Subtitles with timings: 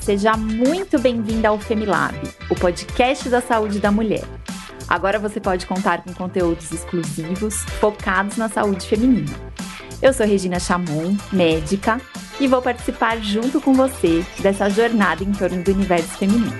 [0.00, 2.14] Seja muito bem-vinda ao Femilab,
[2.50, 4.24] o podcast da saúde da mulher.
[4.88, 9.32] Agora você pode contar com conteúdos exclusivos focados na saúde feminina.
[10.02, 12.00] Eu sou Regina Chamon, médica,
[12.38, 16.52] e vou participar junto com você dessa jornada em torno do universo feminino.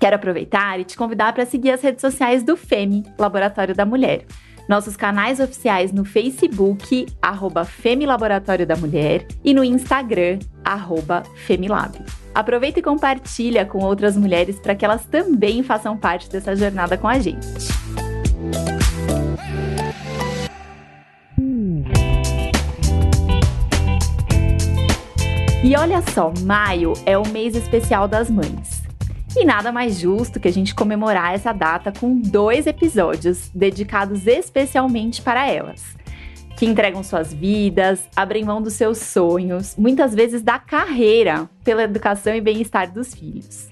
[0.00, 4.26] Quero aproveitar e te convidar para seguir as redes sociais do FEMI, Laboratório da Mulher.
[4.68, 11.98] Nossos canais oficiais no Facebook, arroba Femilaboratório da Mulher, e no Instagram, arroba Femilab.
[12.34, 17.06] Aproveita e compartilha com outras mulheres para que elas também façam parte dessa jornada com
[17.06, 17.46] a gente.
[25.62, 28.83] E olha só, maio é o mês especial das mães.
[29.36, 35.20] E nada mais justo que a gente comemorar essa data com dois episódios dedicados especialmente
[35.20, 35.96] para elas,
[36.56, 42.32] que entregam suas vidas, abrem mão dos seus sonhos, muitas vezes da carreira, pela educação
[42.32, 43.68] e bem-estar dos filhos.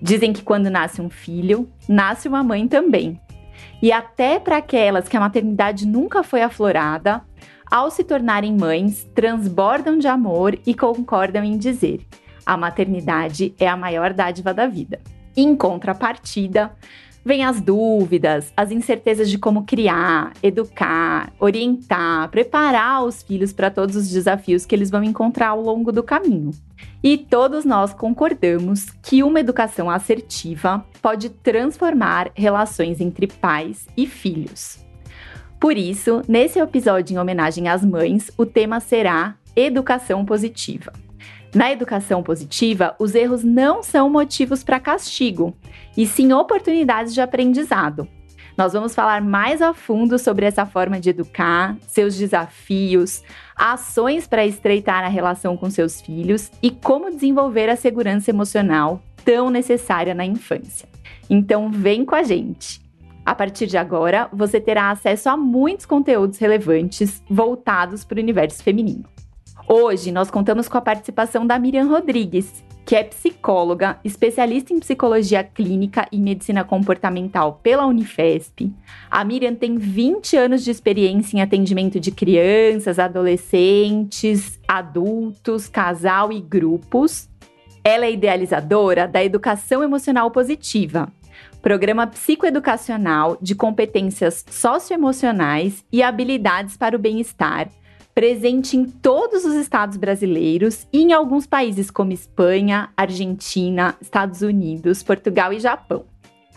[0.00, 3.20] Dizem que quando nasce um filho, nasce uma mãe também.
[3.82, 7.22] E até para aquelas que a maternidade nunca foi aflorada,
[7.70, 12.00] ao se tornarem mães, transbordam de amor e concordam em dizer:
[12.50, 14.98] a maternidade é a maior dádiva da vida.
[15.36, 16.72] Em contrapartida,
[17.24, 23.94] vêm as dúvidas, as incertezas de como criar, educar, orientar, preparar os filhos para todos
[23.94, 26.50] os desafios que eles vão encontrar ao longo do caminho.
[27.00, 34.84] E todos nós concordamos que uma educação assertiva pode transformar relações entre pais e filhos.
[35.60, 40.92] Por isso, nesse episódio em homenagem às mães, o tema será educação positiva.
[41.52, 45.56] Na educação positiva, os erros não são motivos para castigo,
[45.96, 48.06] e sim oportunidades de aprendizado.
[48.56, 53.22] Nós vamos falar mais a fundo sobre essa forma de educar, seus desafios,
[53.56, 59.50] ações para estreitar a relação com seus filhos e como desenvolver a segurança emocional tão
[59.50, 60.88] necessária na infância.
[61.28, 62.80] Então, vem com a gente!
[63.24, 68.62] A partir de agora, você terá acesso a muitos conteúdos relevantes voltados para o universo
[68.62, 69.04] feminino.
[69.72, 75.44] Hoje nós contamos com a participação da Miriam Rodrigues, que é psicóloga, especialista em psicologia
[75.44, 78.68] clínica e medicina comportamental pela Unifesp.
[79.08, 86.40] A Miriam tem 20 anos de experiência em atendimento de crianças, adolescentes, adultos, casal e
[86.40, 87.28] grupos.
[87.84, 91.08] Ela é idealizadora da Educação Emocional Positiva,
[91.62, 97.68] programa psicoeducacional de competências socioemocionais e habilidades para o bem-estar
[98.20, 105.02] presente em todos os estados brasileiros e em alguns países como Espanha, Argentina, Estados Unidos,
[105.02, 106.04] Portugal e Japão.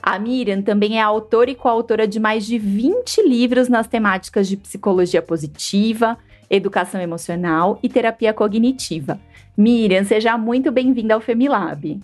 [0.02, 4.58] A Miriam também é autora e coautora de mais de 20 livros nas temáticas de
[4.58, 6.18] psicologia positiva,
[6.50, 9.18] educação emocional e terapia cognitiva.
[9.56, 11.98] Miriam, seja muito bem-vinda ao Femilab.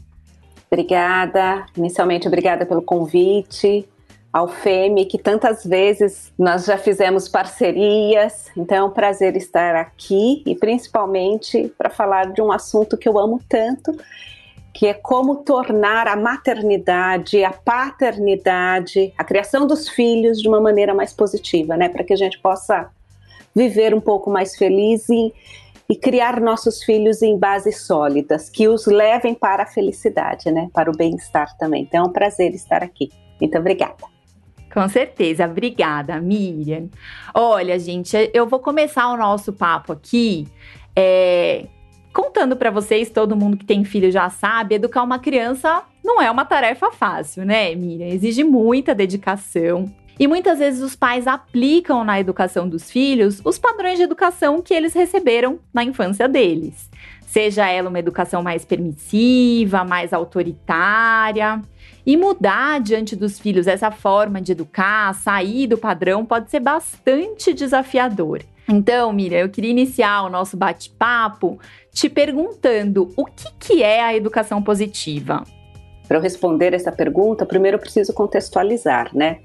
[0.71, 1.65] Obrigada.
[1.75, 3.85] Inicialmente, obrigada pelo convite
[4.31, 8.51] ao FEME, que tantas vezes nós já fizemos parcerias.
[8.56, 13.18] Então é um prazer estar aqui e principalmente para falar de um assunto que eu
[13.18, 13.97] amo tanto,
[14.72, 20.94] que é como tornar a maternidade, a paternidade, a criação dos filhos de uma maneira
[20.94, 21.89] mais positiva, né?
[21.89, 22.89] Para que a gente possa
[23.53, 25.34] viver um pouco mais feliz e,
[25.89, 30.69] e criar nossos filhos em bases sólidas, que os levem para a felicidade, né?
[30.72, 31.81] Para o bem-estar também.
[31.81, 33.09] Então é um prazer estar aqui.
[33.41, 34.19] Muito obrigada.
[34.72, 36.90] Com certeza, obrigada, Miriam.
[37.34, 40.47] Olha, gente, eu vou começar o nosso papo aqui
[40.96, 41.66] é,
[42.13, 46.30] contando para vocês, todo mundo que tem filho já sabe, educar uma criança não é
[46.30, 48.07] uma tarefa fácil, né, Miriam?
[48.07, 49.91] Exige muita dedicação.
[50.19, 54.74] E muitas vezes os pais aplicam na educação dos filhos os padrões de educação que
[54.74, 56.90] eles receberam na infância deles.
[57.29, 61.62] Seja ela uma educação mais permissiva, mais autoritária.
[62.03, 67.53] E mudar diante dos filhos essa forma de educar, sair do padrão, pode ser bastante
[67.53, 68.42] desafiador.
[68.68, 71.59] Então, Miriam, eu queria iniciar o nosso bate-papo
[71.94, 75.44] te perguntando o que, que é a educação positiva?
[76.07, 79.38] Para eu responder essa pergunta, primeiro eu preciso contextualizar, né?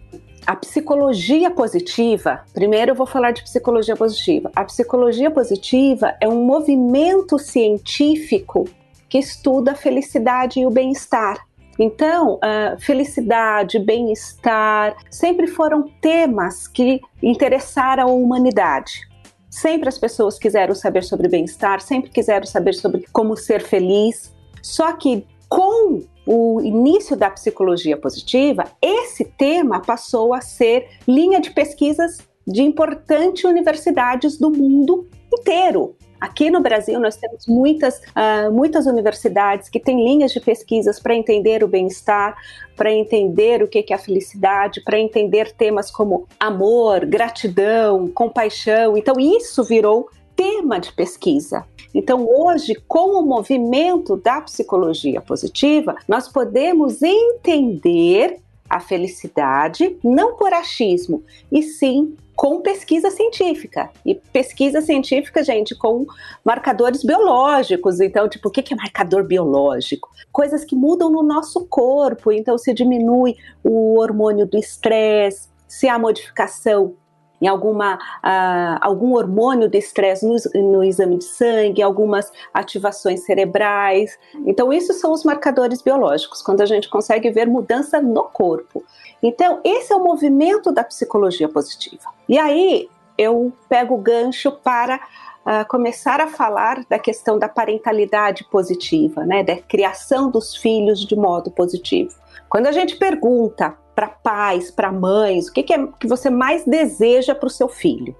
[0.46, 4.50] A psicologia positiva, primeiro eu vou falar de psicologia positiva.
[4.54, 8.68] A psicologia positiva é um movimento científico
[9.08, 11.38] que estuda a felicidade e o bem-estar.
[11.78, 19.00] Então, uh, felicidade, bem-estar sempre foram temas que interessaram a humanidade.
[19.48, 24.34] Sempre as pessoas quiseram saber sobre bem-estar, sempre quiseram saber sobre como ser feliz.
[24.60, 31.50] Só que com o início da psicologia positiva, esse tema passou a ser linha de
[31.50, 35.96] pesquisas de importantes universidades do mundo inteiro.
[36.20, 41.14] Aqui no Brasil, nós temos muitas, uh, muitas universidades que têm linhas de pesquisas para
[41.14, 42.34] entender o bem-estar,
[42.74, 48.96] para entender o que é a felicidade, para entender temas como amor, gratidão, compaixão.
[48.96, 51.64] Então, isso virou tema de pesquisa.
[51.94, 60.52] Então, hoje, com o movimento da psicologia positiva, nós podemos entender a felicidade não por
[60.52, 61.22] achismo,
[61.52, 63.90] e sim com pesquisa científica.
[64.04, 66.04] E pesquisa científica, gente, com
[66.44, 68.00] marcadores biológicos.
[68.00, 70.10] Então, tipo, o que é marcador biológico?
[70.32, 72.32] Coisas que mudam no nosso corpo.
[72.32, 76.94] Então, se diminui o hormônio do estresse, se há modificação
[77.40, 84.18] em alguma, uh, algum hormônio de estresse no, no, exame de sangue, algumas ativações cerebrais.
[84.46, 88.84] Então, isso são os marcadores biológicos, quando a gente consegue ver mudança no corpo.
[89.22, 92.04] Então, esse é o movimento da psicologia positiva.
[92.28, 98.44] E aí, eu pego o gancho para uh, começar a falar da questão da parentalidade
[98.44, 102.14] positiva, né, da criação dos filhos de modo positivo.
[102.48, 106.64] Quando a gente pergunta para pais, para mães, o que, que, é, que você mais
[106.64, 108.14] deseja para o seu filho?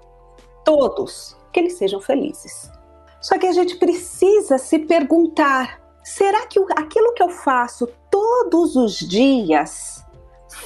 [0.63, 2.71] Todos, que eles sejam felizes.
[3.21, 8.97] Só que a gente precisa se perguntar: será que aquilo que eu faço todos os
[8.97, 10.03] dias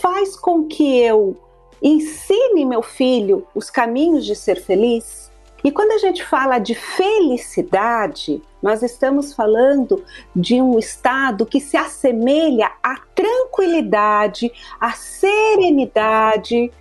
[0.02, 1.36] faz com que eu
[1.82, 5.29] ensine meu filho os caminhos de ser feliz?
[5.64, 10.04] E quando a gente fala de felicidade, nós estamos falando
[10.36, 16.72] de um estado que se assemelha à tranquilidade, à serenidade,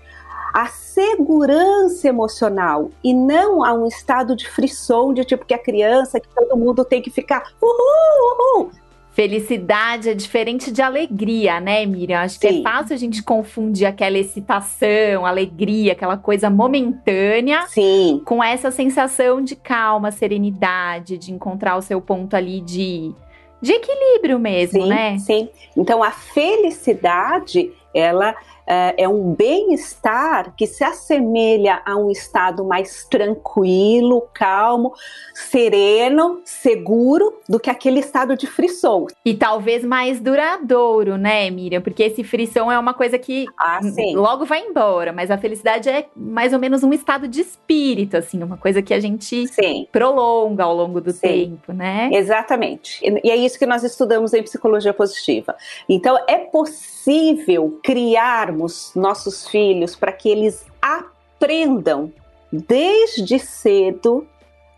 [0.55, 6.21] à segurança emocional e não a um estado de frisson de tipo que a criança,
[6.21, 8.71] que todo mundo tem que ficar uhul, uhul,
[9.19, 12.21] Felicidade é diferente de alegria, né, Miriam?
[12.21, 12.41] Acho Sim.
[12.41, 18.23] que é fácil a gente confundir aquela excitação, alegria, aquela coisa momentânea Sim.
[18.25, 23.13] com essa sensação de calma, serenidade, de encontrar o seu ponto ali de,
[23.61, 25.19] de equilíbrio mesmo, sim, né?
[25.19, 25.49] Sim.
[25.77, 28.37] Então a felicidade, ela
[28.69, 34.93] é, é um bem-estar que se assemelha a um estado mais tranquilo, calmo,
[35.35, 39.07] sereno, seguro do que aquele estado de frisson.
[39.25, 41.81] E talvez mais duradouro, né, Miriam?
[41.81, 43.81] Porque esse frisson é uma coisa que ah,
[44.15, 48.43] logo vai embora, mas a felicidade é mais ou menos um estado de espírito, assim,
[48.43, 49.87] uma coisa que a gente sim.
[49.91, 51.21] prolonga ao longo do sim.
[51.21, 52.11] tempo, né?
[52.13, 53.01] Exatamente.
[53.25, 55.57] E é isso que nós estudamos em psicologia positiva.
[55.89, 62.13] Então, é possível criar educarmos nossos filhos para que eles aprendam
[62.51, 64.27] desde cedo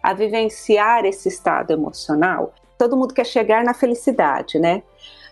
[0.03, 2.55] a vivenciar esse estado emocional.
[2.77, 4.83] Todo mundo quer chegar na felicidade, né?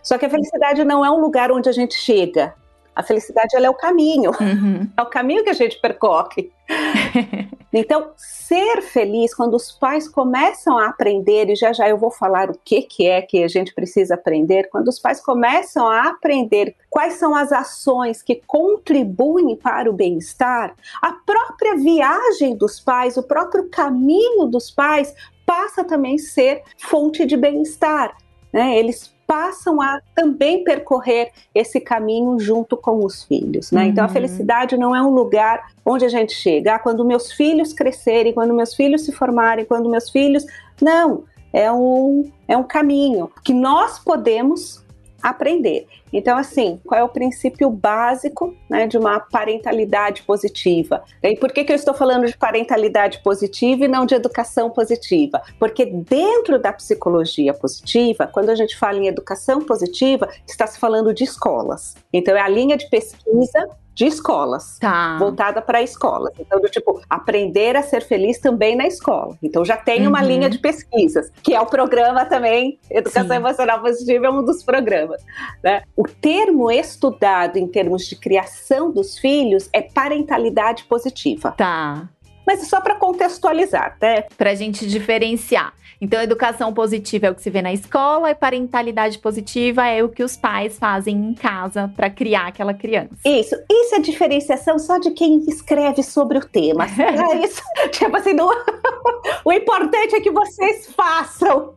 [0.02, 2.54] Só que a felicidade não é um lugar onde a gente chega.
[2.98, 4.32] A felicidade ela é o caminho.
[4.40, 4.90] Uhum.
[4.96, 6.50] É o caminho que a gente percorre.
[7.70, 12.48] Então, ser feliz, quando os pais começam a aprender, e já já eu vou falar
[12.48, 16.74] o que, que é que a gente precisa aprender, quando os pais começam a aprender
[16.88, 23.22] quais são as ações que contribuem para o bem-estar, a própria viagem dos pais, o
[23.22, 28.16] próprio caminho dos pais passa também a ser fonte de bem-estar.
[28.50, 28.78] Né?
[28.78, 33.82] Eles passam a também percorrer esse caminho junto com os filhos, né?
[33.82, 33.88] Uhum.
[33.88, 34.12] Então a uhum.
[34.14, 38.54] felicidade não é um lugar onde a gente chega, ah, quando meus filhos crescerem, quando
[38.54, 40.46] meus filhos se formarem, quando meus filhos,
[40.80, 44.82] não, é um é um caminho que nós podemos
[45.22, 45.86] aprender.
[46.12, 51.02] Então, assim, qual é o princípio básico né, de uma parentalidade positiva?
[51.22, 55.42] E por que, que eu estou falando de parentalidade positiva e não de educação positiva?
[55.58, 61.12] Porque dentro da psicologia positiva, quando a gente fala em educação positiva, está se falando
[61.12, 61.94] de escolas.
[62.12, 65.16] Então, é a linha de pesquisa de escolas, tá.
[65.18, 66.32] voltada para escolas.
[66.38, 69.36] Então, do tipo, aprender a ser feliz também na escola.
[69.42, 70.10] Então, já tem uhum.
[70.10, 73.34] uma linha de pesquisas, que é o programa também, Educação Sim.
[73.34, 75.20] Emocional Positiva é um dos programas.
[75.64, 75.82] Né?
[75.96, 81.52] O termo estudado em termos de criação dos filhos é parentalidade positiva.
[81.56, 82.08] Tá.
[82.48, 84.22] Mas só para contextualizar, né?
[84.38, 85.74] Para a gente diferenciar.
[86.00, 90.08] Então, educação positiva é o que se vê na escola e parentalidade positiva é o
[90.08, 93.10] que os pais fazem em casa para criar aquela criança.
[93.22, 93.54] Isso.
[93.70, 96.86] Isso é diferenciação só de quem escreve sobre o tema.
[96.96, 97.60] é isso.
[97.90, 98.48] Tipo assim, não...
[99.44, 101.74] o importante é que vocês façam.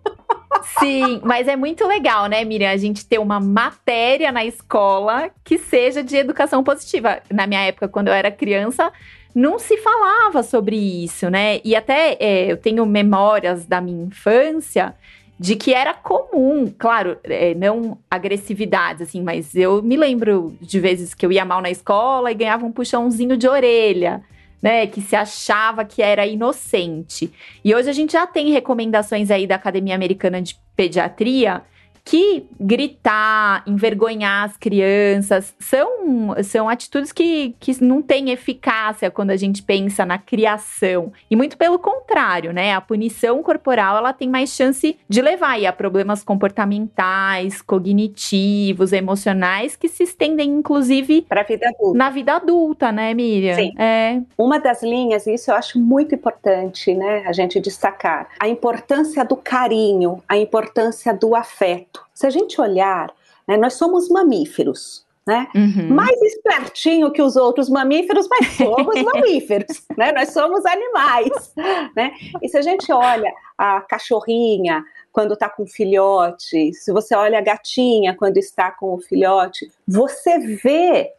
[0.79, 2.71] Sim, mas é muito legal, né, Miriam?
[2.71, 7.21] A gente ter uma matéria na escola que seja de educação positiva.
[7.29, 8.91] Na minha época, quando eu era criança,
[9.33, 11.59] não se falava sobre isso, né?
[11.63, 14.95] E até é, eu tenho memórias da minha infância
[15.39, 21.15] de que era comum, claro, é, não agressividades, assim, mas eu me lembro de vezes
[21.15, 24.21] que eu ia mal na escola e ganhava um puxãozinho de orelha.
[24.61, 27.33] né, que se achava que era inocente.
[27.65, 31.63] E hoje a gente já tem recomendações aí da Academia Americana de Pediatria
[32.03, 39.37] que gritar, envergonhar as crianças, são, são atitudes que, que não têm eficácia quando a
[39.37, 41.11] gente pensa na criação.
[41.29, 42.73] E muito pelo contrário, né?
[42.73, 49.89] A punição corporal ela tem mais chance de levar a problemas comportamentais, cognitivos, emocionais, que
[49.89, 51.97] se estendem, inclusive, para a vida adulta.
[51.97, 53.55] Na vida adulta, né, Miriam?
[53.55, 53.73] Sim.
[53.77, 54.21] É.
[54.37, 59.25] Uma das linhas, e isso eu acho muito importante, né, a gente destacar, a importância
[59.25, 61.90] do carinho, a importância do afeto.
[62.13, 63.13] Se a gente olhar,
[63.47, 65.05] né, nós somos mamíferos.
[65.25, 65.47] Né?
[65.53, 65.93] Uhum.
[65.93, 70.11] Mais espertinho que os outros mamíferos, mas somos mamíferos, né?
[70.11, 71.53] Nós somos animais,
[71.95, 72.11] né?
[72.41, 77.37] E se a gente olha a cachorrinha quando está com o filhote, se você olha
[77.37, 81.11] a gatinha quando está com o filhote, você vê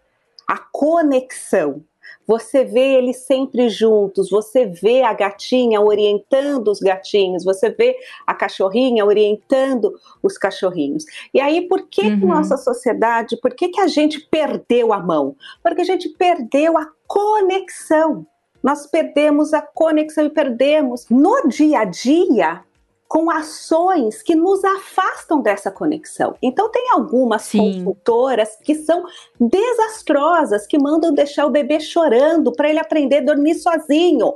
[0.49, 1.85] a conexão,
[2.26, 8.35] você vê eles sempre juntos, você vê a gatinha orientando os gatinhos, você vê a
[8.35, 11.05] cachorrinha orientando os cachorrinhos.
[11.35, 12.21] E aí, por que, uhum.
[12.21, 15.37] que nossa sociedade, por que, que a gente perdeu a mão?
[15.62, 18.26] Porque a gente perdeu a conexão.
[18.62, 22.62] Nós perdemos a conexão e perdemos no dia a dia
[23.12, 26.35] com ações que nos afastam dessa conexão.
[26.40, 27.59] Então, tem algumas Sim.
[27.59, 29.04] consultoras que são
[29.38, 34.33] desastrosas, que mandam deixar o bebê chorando para ele aprender a dormir sozinho.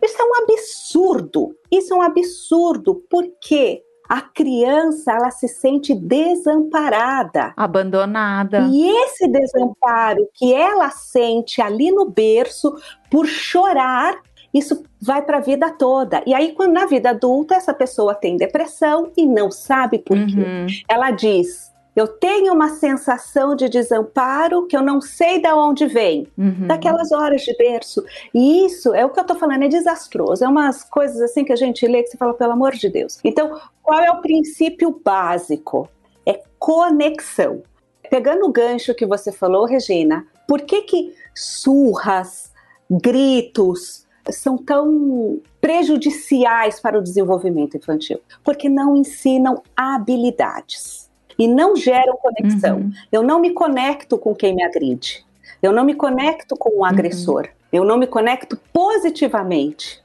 [0.00, 1.56] Isso é um absurdo.
[1.68, 3.02] Isso é um absurdo.
[3.10, 3.82] Por quê?
[4.08, 8.68] a criança ela se sente desamparada, abandonada.
[8.70, 12.76] E esse desamparo que ela sente ali no berço
[13.10, 14.20] por chorar
[14.52, 16.22] isso vai para a vida toda.
[16.26, 20.40] E aí, quando na vida adulta essa pessoa tem depressão e não sabe por quê,
[20.40, 20.66] uhum.
[20.88, 26.26] ela diz: eu tenho uma sensação de desamparo que eu não sei de onde vem,
[26.38, 26.66] uhum.
[26.66, 28.02] daquelas horas de berço.
[28.32, 30.42] E isso é o que eu estou falando, é desastroso.
[30.42, 33.18] É umas coisas assim que a gente lê que você fala, pelo amor de Deus.
[33.22, 35.86] Então, qual é o princípio básico?
[36.24, 37.62] É conexão.
[38.08, 42.50] Pegando o gancho que você falou, Regina, por que que surras,
[42.90, 48.20] gritos, são tão prejudiciais para o desenvolvimento infantil?
[48.44, 52.78] Porque não ensinam habilidades e não geram conexão.
[52.78, 52.92] Uhum.
[53.10, 55.24] Eu não me conecto com quem me agride.
[55.62, 57.44] Eu não me conecto com o um agressor.
[57.44, 57.52] Uhum.
[57.72, 60.02] Eu não me conecto positivamente.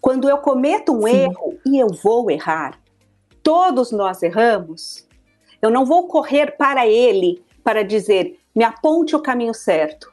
[0.00, 1.16] Quando eu cometo um Sim.
[1.16, 2.78] erro, e eu vou errar,
[3.42, 5.06] todos nós erramos,
[5.60, 10.12] eu não vou correr para ele para dizer, me aponte o caminho certo.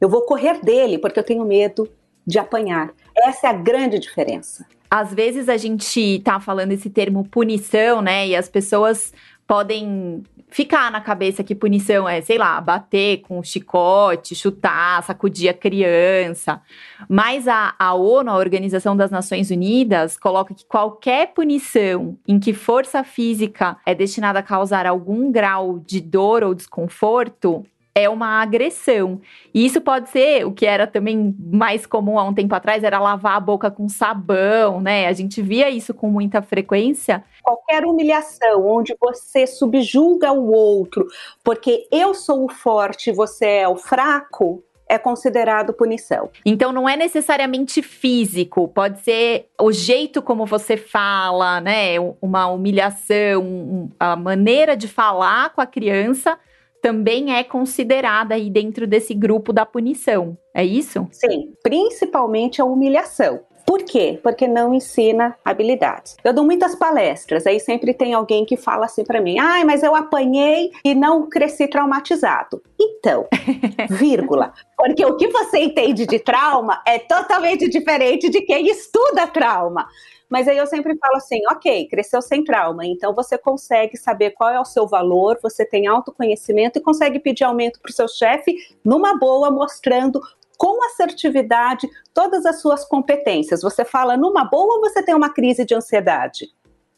[0.00, 1.88] Eu vou correr dele porque eu tenho medo
[2.26, 2.90] de apanhar.
[3.16, 4.66] Essa é a grande diferença.
[4.90, 8.28] Às vezes a gente tá falando esse termo punição, né?
[8.28, 9.12] E as pessoas
[9.46, 15.54] podem ficar na cabeça que punição é, sei lá, bater com chicote, chutar, sacudir a
[15.54, 16.60] criança.
[17.08, 22.52] Mas a, a ONU, a Organização das Nações Unidas, coloca que qualquer punição em que
[22.52, 29.20] força física é destinada a causar algum grau de dor ou desconforto é uma agressão.
[29.52, 32.98] E isso pode ser o que era também mais comum há um tempo atrás, era
[32.98, 35.06] lavar a boca com sabão, né?
[35.06, 37.22] A gente via isso com muita frequência.
[37.42, 41.06] Qualquer humilhação onde você subjuga o outro,
[41.44, 46.30] porque eu sou o forte e você é o fraco, é considerado punição.
[46.44, 51.94] Então não é necessariamente físico, pode ser o jeito como você fala, né?
[52.20, 56.38] Uma humilhação, a maneira de falar com a criança
[56.82, 60.36] também é considerada aí dentro desse grupo da punição.
[60.52, 61.06] É isso?
[61.12, 63.40] Sim, principalmente a humilhação.
[63.64, 64.18] Por quê?
[64.20, 66.16] Porque não ensina habilidades.
[66.24, 69.84] Eu dou muitas palestras, aí sempre tem alguém que fala assim para mim: "Ai, mas
[69.84, 72.60] eu apanhei e não cresci traumatizado".
[72.78, 73.28] Então,
[73.88, 79.86] vírgula, porque o que você entende de trauma é totalmente diferente de quem estuda trauma.
[80.32, 84.48] Mas aí eu sempre falo assim: ok, cresceu sem trauma, então você consegue saber qual
[84.48, 88.56] é o seu valor, você tem autoconhecimento e consegue pedir aumento para o seu chefe
[88.82, 90.22] numa boa, mostrando
[90.56, 93.60] com assertividade todas as suas competências.
[93.60, 96.48] Você fala numa boa ou você tem uma crise de ansiedade?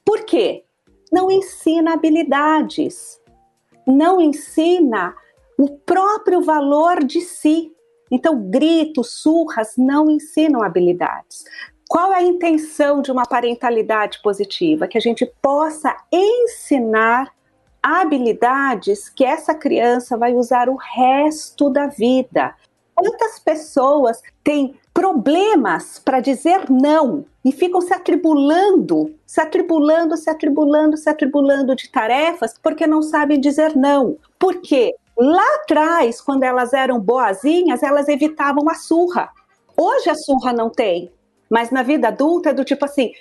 [0.04, 0.62] Por quê?
[1.10, 3.20] Não ensina habilidades,
[3.84, 5.12] não ensina
[5.58, 7.72] o próprio valor de si.
[8.12, 11.42] Então, gritos, surras não ensinam habilidades.
[11.94, 14.88] Qual é a intenção de uma parentalidade positiva?
[14.88, 17.32] Que a gente possa ensinar
[17.80, 22.52] habilidades que essa criança vai usar o resto da vida.
[22.96, 30.96] Quantas pessoas têm problemas para dizer não e ficam se atribulando, se atribulando, se atribulando,
[30.96, 34.18] se atribulando de tarefas porque não sabem dizer não?
[34.36, 34.96] Por quê?
[35.16, 39.30] Lá atrás, quando elas eram boazinhas, elas evitavam a surra
[39.76, 41.10] Hoje a surra não tem,
[41.54, 43.12] mas na vida adulta é do tipo assim: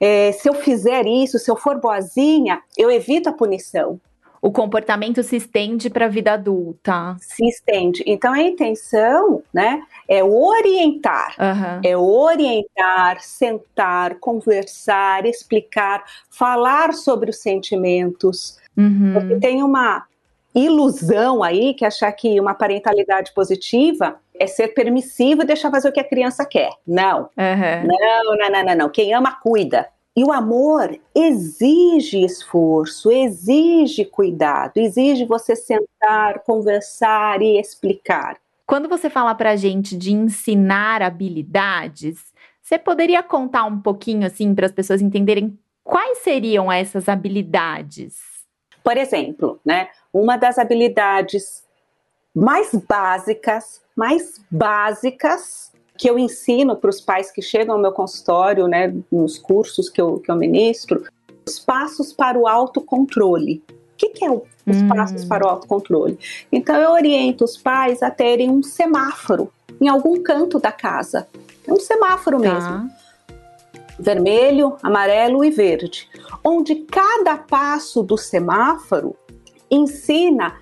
[0.00, 4.00] é, se eu fizer isso, se eu for boazinha, eu evito a punição.
[4.40, 7.14] O comportamento se estende para a vida adulta.
[7.20, 8.02] Se estende.
[8.06, 11.80] Então a intenção, né, é orientar, uhum.
[11.84, 18.58] é orientar, sentar, conversar, explicar, falar sobre os sentimentos.
[18.74, 19.12] Uhum.
[19.12, 20.06] Porque tem uma
[20.54, 25.92] ilusão aí que achar que uma parentalidade positiva é ser permissivo e deixar fazer o
[25.92, 26.70] que a criança quer.
[26.86, 27.28] Não.
[27.36, 27.86] Uhum.
[27.86, 28.88] Não, não, não, não, não.
[28.88, 29.88] Quem ama, cuida.
[30.14, 38.36] E o amor exige esforço, exige cuidado, exige você sentar, conversar e explicar.
[38.66, 42.18] Quando você fala para a gente de ensinar habilidades,
[42.60, 48.18] você poderia contar um pouquinho assim para as pessoas entenderem quais seriam essas habilidades?
[48.84, 51.61] Por exemplo, né, uma das habilidades
[52.34, 58.66] mais básicas, mais básicas que eu ensino para os pais que chegam ao meu consultório,
[58.66, 61.04] né, nos cursos que eu, que eu ministro,
[61.46, 63.62] os passos para o autocontrole.
[63.68, 64.88] O que, que é o, os hum.
[64.88, 66.18] passos para o autocontrole?
[66.50, 71.28] Então, eu oriento os pais a terem um semáforo em algum canto da casa.
[71.66, 72.54] É um semáforo tá.
[72.54, 72.90] mesmo.
[73.98, 76.08] Vermelho, amarelo e verde.
[76.42, 79.14] Onde cada passo do semáforo
[79.70, 80.56] ensina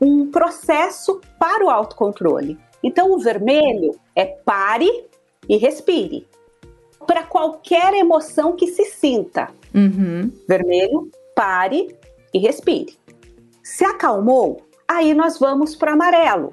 [0.00, 2.58] um processo para o autocontrole.
[2.82, 5.06] Então, o vermelho é pare
[5.48, 6.26] e respire.
[7.06, 9.50] Para qualquer emoção que se sinta.
[9.74, 10.30] Uhum.
[10.48, 11.96] Vermelho, pare
[12.32, 12.98] e respire.
[13.62, 16.52] Se acalmou, aí nós vamos para amarelo.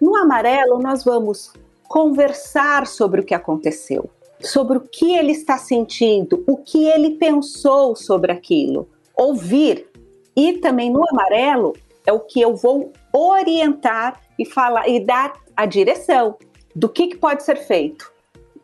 [0.00, 1.52] No amarelo, nós vamos
[1.88, 7.96] conversar sobre o que aconteceu, sobre o que ele está sentindo, o que ele pensou
[7.96, 8.88] sobre aquilo.
[9.16, 9.88] Ouvir
[10.36, 11.74] e também no amarelo
[12.08, 16.38] é o que eu vou orientar e falar e dar a direção
[16.74, 18.10] do que, que pode ser feito.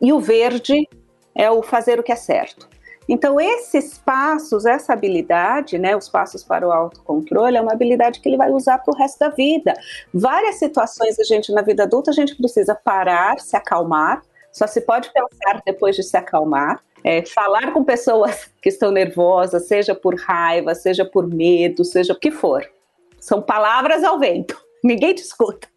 [0.01, 0.89] E o verde
[1.35, 2.67] é o fazer o que é certo.
[3.07, 8.27] Então, esses passos, essa habilidade, né, os passos para o autocontrole, é uma habilidade que
[8.27, 9.75] ele vai usar para o resto da vida.
[10.11, 14.81] Várias situações a gente na vida adulta, a gente precisa parar, se acalmar, só se
[14.81, 20.19] pode pensar depois de se acalmar é, falar com pessoas que estão nervosas, seja por
[20.19, 22.67] raiva, seja por medo, seja o que for.
[23.25, 25.67] São palavras ao vento, ninguém te escuta.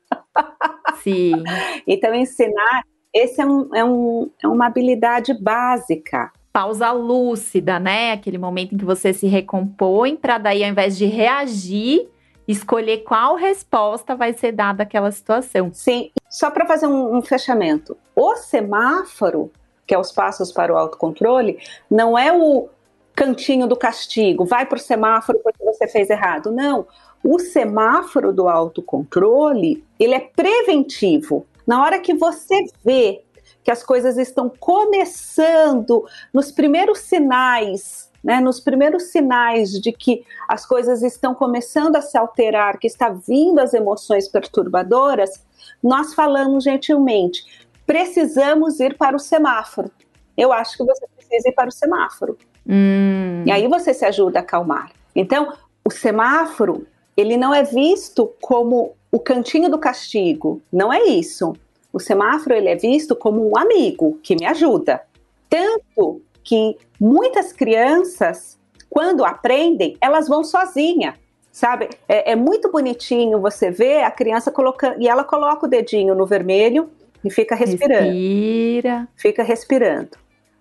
[1.03, 1.43] Sim.
[1.87, 2.83] então, ensinar,
[3.13, 8.11] esse é, um, é, um, é uma habilidade básica pausa lúcida, né?
[8.11, 12.09] Aquele momento em que você se recompõe para daí, ao invés de reagir,
[12.49, 15.71] escolher qual resposta vai ser dada àquela situação.
[15.73, 17.97] Sim, só para fazer um, um, fechamento.
[18.17, 19.53] O semáforo
[19.87, 21.59] que é os passos para o autocontrole,
[21.91, 22.69] não é o
[23.15, 26.53] cantinho do castigo, vai para o semáforo porque você fez errado.
[26.53, 26.87] Não.
[27.23, 31.47] O semáforo do autocontrole, ele é preventivo.
[31.67, 33.23] Na hora que você vê
[33.63, 40.65] que as coisas estão começando, nos primeiros sinais, né, nos primeiros sinais de que as
[40.65, 45.45] coisas estão começando a se alterar, que está vindo as emoções perturbadoras,
[45.83, 49.91] nós falamos gentilmente, precisamos ir para o semáforo.
[50.37, 52.39] Eu acho que você precisa ir para o semáforo.
[52.67, 53.45] Hum.
[53.47, 54.93] E aí você se ajuda a acalmar.
[55.15, 55.53] Então,
[55.85, 56.87] o semáforo,
[57.19, 60.63] ele não é visto como o cantinho do castigo.
[60.73, 61.53] Não é isso.
[61.93, 65.03] O semáforo, ele é visto como um amigo que me ajuda.
[65.51, 68.57] Tanto que muitas crianças,
[68.89, 71.15] quando aprendem, elas vão sozinha
[71.51, 71.89] sabe?
[72.09, 76.25] É, é, muito bonitinho você ver a criança colocando e ela coloca o dedinho no
[76.25, 76.89] vermelho
[77.25, 78.13] e fica respirando.
[78.13, 79.09] Respira.
[79.17, 80.11] Fica respirando.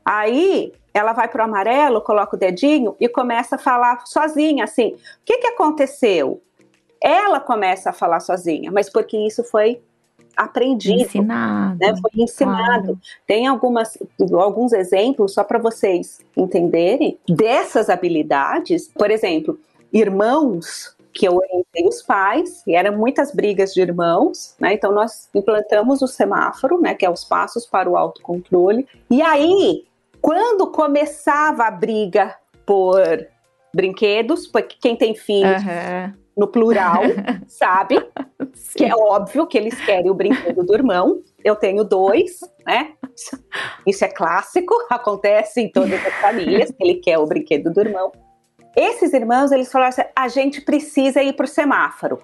[0.03, 4.93] Aí ela vai para o amarelo, coloca o dedinho e começa a falar sozinha, assim:
[4.93, 6.41] o que, que aconteceu?
[7.01, 9.81] Ela começa a falar sozinha, mas porque isso foi
[10.35, 11.95] aprendido, ensinado, né?
[11.99, 12.83] Foi ensinado.
[12.83, 12.99] Claro.
[13.25, 13.97] Tem algumas,
[14.33, 18.91] alguns exemplos só para vocês entenderem dessas habilidades.
[18.93, 19.59] Por exemplo,
[19.91, 24.75] irmãos que eu orientei os pais, e eram muitas brigas de irmãos, né?
[24.75, 26.93] Então nós implantamos o semáforo, né?
[26.93, 28.87] Que é os passos para o autocontrole.
[29.09, 29.83] E aí,
[30.21, 32.35] quando começava a briga
[32.67, 33.01] por
[33.73, 36.13] brinquedos, porque quem tem filhos uhum.
[36.37, 37.01] No plural,
[37.47, 37.97] sabe?
[38.53, 38.77] Sim.
[38.77, 41.21] Que é óbvio que eles querem o brinquedo do irmão.
[41.43, 42.93] Eu tenho dois, né?
[43.85, 48.11] Isso é clássico, acontece em todas as famílias, ele quer o brinquedo do irmão.
[48.75, 52.21] Esses irmãos, eles falaram assim: a gente precisa ir para o semáforo.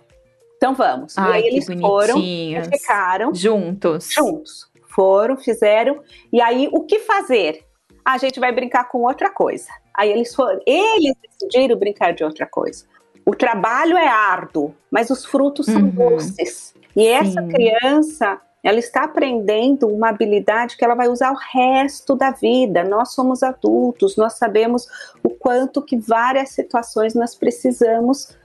[0.56, 1.18] Então vamos.
[1.18, 4.12] Ai, e aí eles foram e ficaram juntos.
[4.12, 4.72] Juntos.
[4.88, 6.02] Foram, fizeram.
[6.32, 7.66] E aí, o que fazer?
[8.06, 9.68] A gente vai brincar com outra coisa.
[9.96, 12.86] Aí eles foram, eles decidiram brincar de outra coisa.
[13.26, 15.92] O trabalho é árduo, mas os frutos são uhum.
[15.92, 16.74] doces.
[16.96, 17.48] E essa Sim.
[17.48, 22.84] criança ela está aprendendo uma habilidade que ela vai usar o resto da vida.
[22.84, 24.88] Nós somos adultos, nós sabemos
[25.22, 28.38] o quanto que várias situações nós precisamos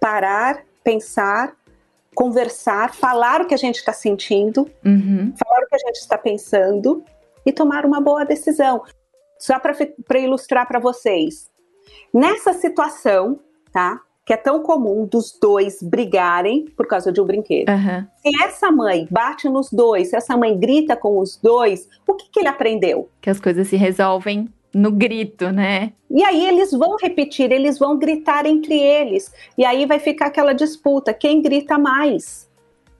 [0.00, 1.54] parar, pensar,
[2.14, 5.34] conversar, falar o que a gente está sentindo, uhum.
[5.36, 7.04] falar o que a gente está pensando
[7.44, 8.82] e tomar uma boa decisão.
[9.38, 11.50] Só para ilustrar para vocês,
[12.12, 13.40] nessa situação,
[13.72, 14.00] tá?
[14.30, 17.68] Que é tão comum dos dois brigarem por causa de um brinquedo.
[17.68, 18.06] Uhum.
[18.22, 22.30] Se essa mãe bate nos dois, se essa mãe grita com os dois, o que,
[22.30, 23.10] que ele aprendeu?
[23.20, 25.94] Que as coisas se resolvem no grito, né?
[26.08, 29.32] E aí eles vão repetir, eles vão gritar entre eles.
[29.58, 32.48] E aí vai ficar aquela disputa, quem grita mais?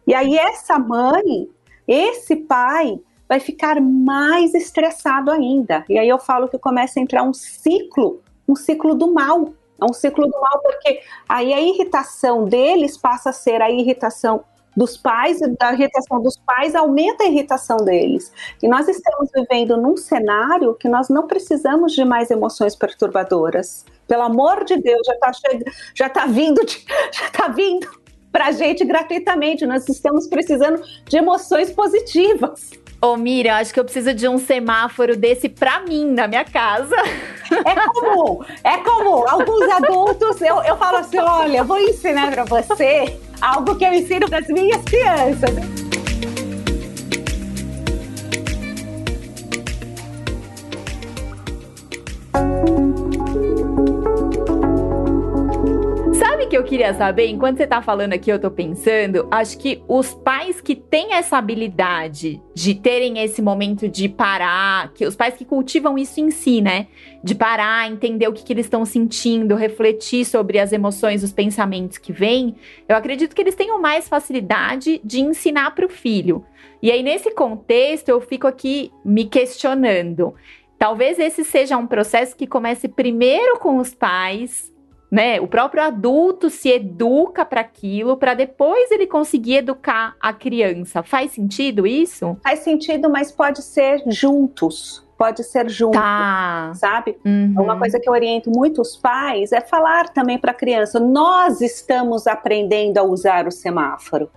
[0.08, 1.48] E aí essa mãe,
[1.86, 5.84] esse pai vai ficar mais estressado ainda.
[5.88, 9.52] E aí eu falo que começa a entrar um ciclo, um ciclo do mal.
[9.80, 14.44] É um ciclo do mal, porque aí a irritação deles passa a ser a irritação
[14.76, 18.32] dos pais, a irritação dos pais aumenta a irritação deles.
[18.62, 23.84] E nós estamos vivendo num cenário que nós não precisamos de mais emoções perturbadoras.
[24.06, 25.32] Pelo amor de Deus, já está
[25.94, 27.99] já tá vindo, de, já está vindo
[28.32, 29.66] para a gente gratuitamente.
[29.66, 32.70] Nós estamos precisando de emoções positivas.
[33.02, 36.94] Ô, Miriam, acho que eu preciso de um semáforo desse pra mim, na minha casa.
[37.50, 39.28] É comum, é comum.
[39.28, 44.28] Alguns adultos, eu, eu falo assim: olha, vou ensinar pra você algo que eu ensino
[44.28, 45.89] pras minhas crianças.
[56.48, 57.29] Que eu queria saber?
[57.29, 61.38] Enquanto você tá falando aqui, eu tô pensando, acho que os pais que têm essa
[61.38, 66.61] habilidade de terem esse momento de parar, que os pais que cultivam isso em si,
[66.61, 66.87] né?
[67.22, 71.98] De parar, entender o que, que eles estão sentindo, refletir sobre as emoções, os pensamentos
[71.98, 72.55] que vêm,
[72.88, 76.44] eu acredito que eles tenham mais facilidade de ensinar para o filho.
[76.83, 80.35] E aí, nesse contexto, eu fico aqui me questionando.
[80.79, 84.69] Talvez esse seja um processo que comece primeiro com os pais,
[85.10, 85.40] né?
[85.40, 91.02] O próprio adulto se educa para aquilo para depois ele conseguir educar a criança.
[91.02, 92.36] Faz sentido isso?
[92.42, 95.04] Faz sentido, mas pode ser juntos.
[95.18, 96.72] Pode ser junto, tá.
[96.74, 97.18] sabe?
[97.26, 97.54] Uhum.
[97.58, 101.60] Uma coisa que eu oriento muito os pais é falar também para a criança: nós
[101.60, 104.30] estamos aprendendo a usar o semáforo.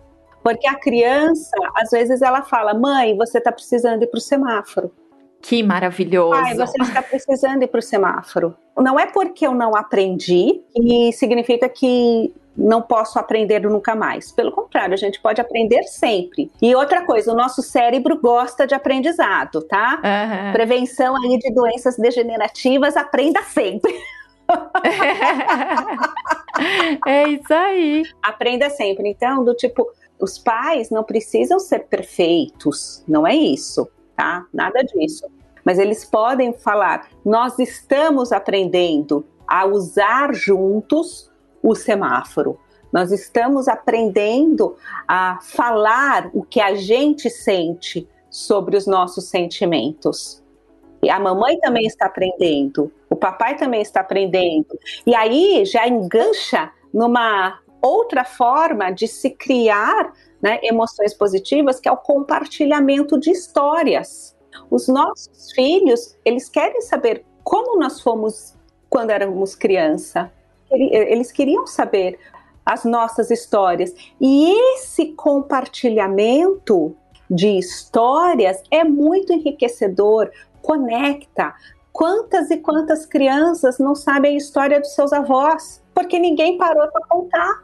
[0.43, 4.91] Porque a criança, às vezes, ela fala: mãe, você está precisando ir para o semáforo.
[5.43, 6.35] Que maravilhoso.
[6.35, 8.55] Ai, você está precisando ir para o semáforo.
[8.77, 14.31] Não é porque eu não aprendi que significa que não posso aprender nunca mais.
[14.31, 16.49] Pelo contrário, a gente pode aprender sempre.
[16.61, 19.95] E outra coisa, o nosso cérebro gosta de aprendizado, tá?
[19.95, 20.53] Uhum.
[20.53, 23.93] Prevenção aí de doenças degenerativas, aprenda sempre.
[27.05, 28.03] é isso aí.
[28.21, 29.09] Aprenda sempre.
[29.09, 34.45] Então, do tipo, os pais não precisam ser perfeitos, não é isso tá?
[34.53, 35.27] Nada disso.
[35.63, 42.59] Mas eles podem falar: nós estamos aprendendo a usar juntos o semáforo.
[42.91, 44.75] Nós estamos aprendendo
[45.07, 50.43] a falar o que a gente sente sobre os nossos sentimentos.
[51.01, 54.77] E a mamãe também está aprendendo, o papai também está aprendendo.
[55.05, 61.91] E aí já engancha numa outra forma de se criar né, emoções positivas, que é
[61.91, 64.35] o compartilhamento de histórias.
[64.69, 68.53] Os nossos filhos, eles querem saber como nós fomos
[68.89, 70.29] quando éramos criança.
[70.69, 72.19] Eles queriam saber
[72.65, 73.95] as nossas histórias.
[74.19, 76.93] E esse compartilhamento
[77.29, 80.29] de histórias é muito enriquecedor,
[80.61, 81.55] conecta.
[81.93, 85.81] Quantas e quantas crianças não sabem a história dos seus avós?
[85.93, 87.63] Porque ninguém parou para contar.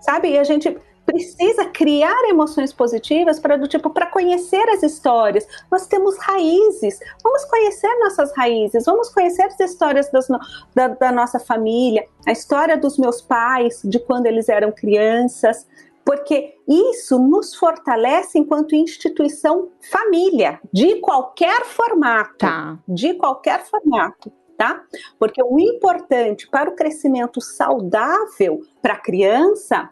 [0.00, 0.30] Sabe?
[0.30, 0.74] E a gente
[1.08, 5.46] precisa criar emoções positivas para do tipo para conhecer as histórias.
[5.70, 7.00] Nós temos raízes.
[7.24, 8.84] Vamos conhecer nossas raízes.
[8.84, 10.28] Vamos conhecer as histórias das,
[10.74, 15.66] da, da nossa família, a história dos meus pais, de quando eles eram crianças
[16.04, 22.78] porque isso nos fortalece enquanto instituição família, de qualquer formato, tá.
[22.88, 24.82] de qualquer formato, tá?
[25.18, 29.90] Porque o importante para o crescimento saudável para a criança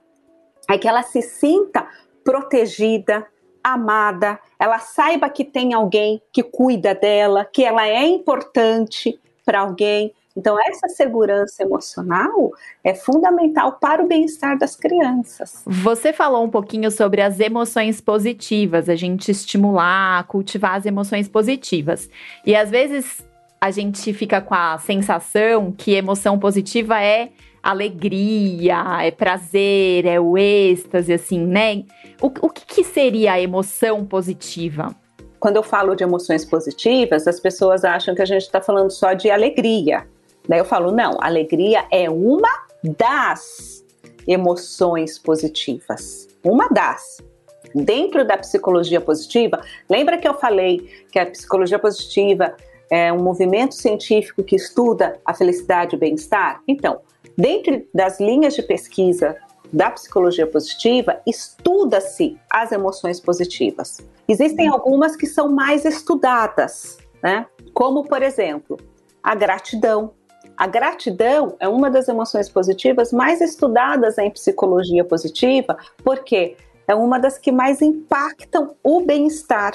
[0.69, 1.87] é que ela se sinta
[2.25, 3.27] protegida,
[3.63, 10.13] amada, ela saiba que tem alguém que cuida dela, que ela é importante para alguém.
[10.37, 12.53] Então, essa segurança emocional
[12.85, 15.63] é fundamental para o bem-estar das crianças.
[15.67, 22.11] Você falou um pouquinho sobre as emoções positivas, a gente estimular, cultivar as emoções positivas.
[22.45, 23.25] E às vezes
[23.59, 27.31] a gente fica com a sensação que emoção positiva é
[27.71, 31.83] alegria, é prazer, é o êxtase, assim, né?
[32.21, 34.95] O, o que, que seria a emoção positiva?
[35.41, 39.13] Quando eu falo de emoções positivas, as pessoas acham que a gente está falando só
[39.13, 40.07] de alegria.
[40.49, 42.49] Daí eu falo, não, alegria é uma
[42.83, 43.85] das
[44.27, 46.29] emoções positivas.
[46.45, 47.19] Uma das.
[47.75, 52.55] Dentro da psicologia positiva, lembra que eu falei que a psicologia positiva
[52.89, 56.63] é um movimento científico que estuda a felicidade e o bem-estar?
[56.67, 57.01] Então,
[57.37, 59.37] dentro das linhas de pesquisa
[59.73, 63.99] da psicologia positiva, estuda-se as emoções positivas.
[64.29, 67.47] Existem algumas que são mais estudadas, né?
[67.75, 68.79] Como, por exemplo,
[69.23, 70.13] a gratidão.
[70.57, 76.57] A gratidão é uma das emoções positivas mais estudadas em psicologia positiva, porque
[76.89, 79.75] é uma das que mais impactam o bem-estar,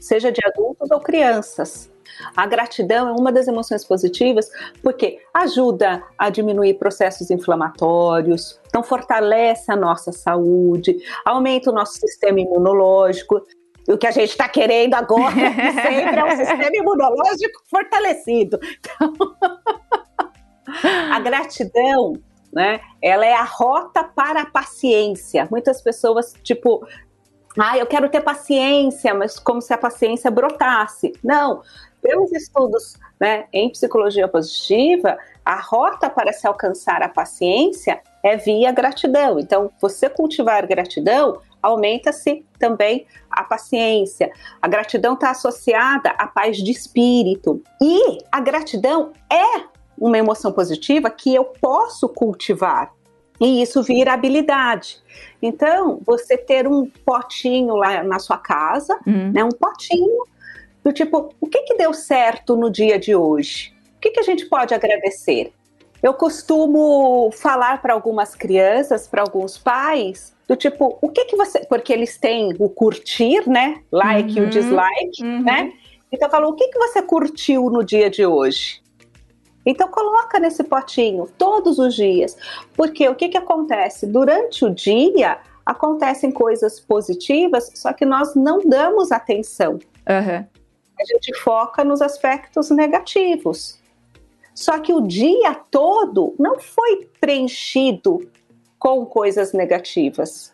[0.00, 1.91] seja de adultos ou crianças.
[2.36, 4.48] A gratidão é uma das emoções positivas
[4.82, 12.40] porque ajuda a diminuir processos inflamatórios, então fortalece a nossa saúde, aumenta o nosso sistema
[12.40, 13.42] imunológico.
[13.88, 18.58] O que a gente está querendo agora sempre é um sistema imunológico fortalecido.
[18.78, 19.12] Então,
[21.12, 22.14] a gratidão
[22.52, 22.80] né?
[23.00, 25.48] Ela é a rota para a paciência.
[25.50, 26.86] Muitas pessoas, tipo,
[27.58, 31.12] ah, eu quero ter paciência, mas como se a paciência brotasse.
[31.24, 31.62] Não,
[32.02, 38.72] pelos estudos né, em psicologia positiva, a rota para se alcançar a paciência é via
[38.72, 39.38] gratidão.
[39.38, 44.30] Então, você cultivar gratidão, aumenta-se também a paciência.
[44.60, 47.62] A gratidão está associada à paz de espírito.
[47.80, 49.64] E a gratidão é
[49.98, 52.92] uma emoção positiva que eu posso cultivar.
[53.40, 55.02] E isso vira habilidade.
[55.40, 59.32] Então, você ter um potinho lá na sua casa, uhum.
[59.32, 60.24] né, um potinho
[60.84, 63.72] do tipo, o que, que deu certo no dia de hoje?
[63.96, 65.52] O que, que a gente pode agradecer?
[66.02, 71.64] Eu costumo falar para algumas crianças, para alguns pais, do tipo, o que que você.
[71.66, 73.80] Porque eles têm o curtir, né?
[73.92, 75.42] Like uhum, e o dislike, uhum.
[75.42, 75.72] né?
[76.10, 78.82] Então eu falo, o que que você curtiu no dia de hoje?
[79.64, 82.36] Então coloca nesse potinho todos os dias.
[82.74, 84.04] Porque o que que acontece?
[84.04, 89.78] Durante o dia acontecem coisas positivas, só que nós não damos atenção.
[90.08, 90.44] Uhum
[91.02, 93.78] a gente foca nos aspectos negativos.
[94.54, 98.30] Só que o dia todo não foi preenchido
[98.78, 100.52] com coisas negativas.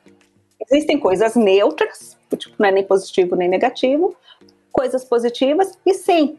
[0.61, 4.17] Existem coisas neutras, tipo, não é nem positivo nem negativo,
[4.71, 6.39] coisas positivas e sim,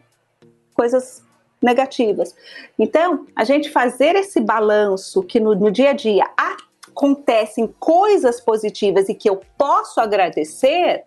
[0.74, 1.24] coisas
[1.62, 2.36] negativas.
[2.78, 9.10] Então, a gente fazer esse balanço que no, no dia a dia acontecem coisas positivas
[9.10, 11.04] e que eu posso agradecer,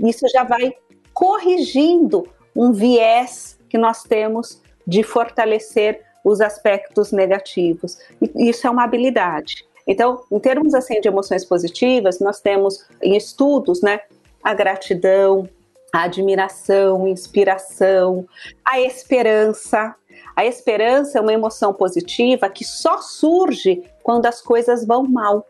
[0.00, 0.74] isso já vai
[1.22, 7.96] corrigindo um viés que nós temos de fortalecer os aspectos negativos.
[8.20, 9.64] E isso é uma habilidade.
[9.86, 14.00] Então, em termos assim de emoções positivas, nós temos em estudos, né,
[14.42, 15.48] a gratidão,
[15.92, 18.26] a admiração, inspiração,
[18.64, 19.94] a esperança.
[20.34, 25.46] A esperança é uma emoção positiva que só surge quando as coisas vão mal.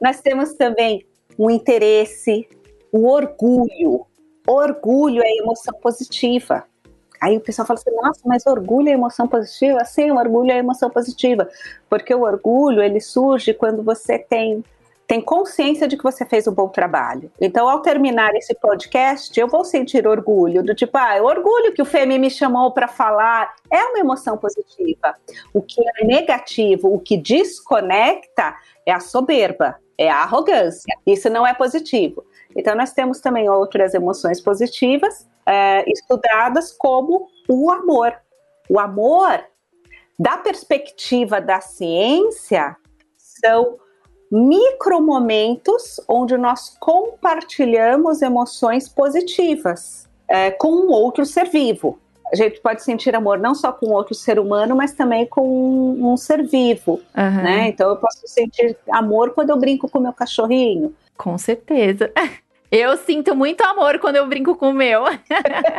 [0.00, 1.06] Nós temos também
[1.38, 2.48] o interesse,
[2.90, 4.04] o orgulho,
[4.46, 6.64] Orgulho é emoção positiva.
[7.20, 9.84] Aí o pessoal fala assim, nossa, mas orgulho é emoção positiva?
[9.84, 11.48] Sim, orgulho é emoção positiva,
[11.88, 14.64] porque o orgulho ele surge quando você tem
[15.06, 17.30] tem consciência de que você fez um bom trabalho.
[17.38, 21.84] Então, ao terminar esse podcast, eu vou sentir orgulho, do tipo, ah, orgulho que o
[21.84, 25.14] Femi me chamou para falar, é uma emoção positiva.
[25.52, 30.96] O que é negativo, o que desconecta é a soberba, é a arrogância.
[31.06, 32.24] Isso não é positivo.
[32.56, 38.14] Então, nós temos também outras emoções positivas é, estudadas, como o amor.
[38.68, 39.44] O amor,
[40.18, 42.76] da perspectiva da ciência,
[43.18, 43.78] são
[44.30, 51.98] micromomentos onde nós compartilhamos emoções positivas é, com um outro ser vivo.
[52.32, 56.12] A gente pode sentir amor não só com outro ser humano, mas também com um,
[56.12, 57.42] um ser vivo, uhum.
[57.42, 57.68] né?
[57.68, 60.94] Então eu posso sentir amor quando eu brinco com meu cachorrinho.
[61.16, 62.12] Com certeza.
[62.72, 65.02] Eu sinto muito amor quando eu brinco com o meu.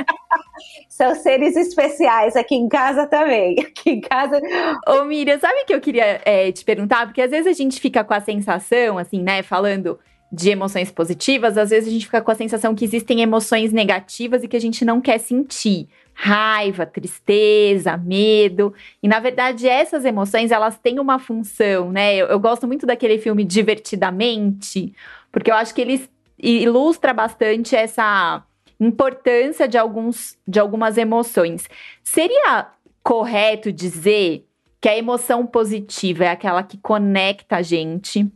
[0.88, 3.60] São seres especiais aqui em casa também.
[3.60, 4.40] Aqui em casa.
[4.88, 7.08] Ô, Miriam, sabe o que eu queria é, te perguntar?
[7.08, 9.98] Porque às vezes a gente fica com a sensação, assim, né, falando
[10.32, 14.44] de emoções positivas, às vezes a gente fica com a sensação que existem emoções negativas
[14.44, 15.88] e que a gente não quer sentir.
[16.14, 18.72] Raiva, tristeza, medo.
[19.02, 22.16] E na verdade, essas emoções, elas têm uma função, né?
[22.16, 24.94] Eu, eu gosto muito daquele filme Divertidamente,
[25.34, 28.46] porque eu acho que eles ilustra bastante essa
[28.80, 31.68] importância de, alguns, de algumas emoções.
[32.04, 32.68] Seria
[33.02, 34.48] correto dizer
[34.80, 38.30] que a emoção positiva é aquela que conecta a gente